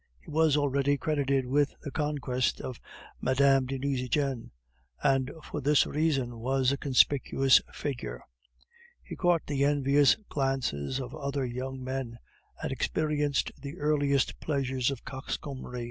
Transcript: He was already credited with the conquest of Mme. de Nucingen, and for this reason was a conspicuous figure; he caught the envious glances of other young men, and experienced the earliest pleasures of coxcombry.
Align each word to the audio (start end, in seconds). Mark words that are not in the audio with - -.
He 0.19 0.31
was 0.31 0.57
already 0.57 0.97
credited 0.97 1.45
with 1.45 1.75
the 1.83 1.91
conquest 1.91 2.59
of 2.59 2.79
Mme. 3.21 3.67
de 3.67 3.77
Nucingen, 3.77 4.49
and 5.03 5.29
for 5.43 5.61
this 5.61 5.85
reason 5.85 6.39
was 6.39 6.71
a 6.71 6.77
conspicuous 6.77 7.61
figure; 7.71 8.23
he 9.03 9.15
caught 9.15 9.45
the 9.45 9.63
envious 9.63 10.15
glances 10.27 10.99
of 10.99 11.13
other 11.13 11.45
young 11.45 11.83
men, 11.83 12.17
and 12.63 12.71
experienced 12.71 13.51
the 13.61 13.77
earliest 13.77 14.39
pleasures 14.39 14.89
of 14.89 15.05
coxcombry. 15.05 15.79